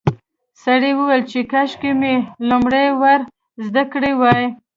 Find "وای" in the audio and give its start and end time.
4.21-4.43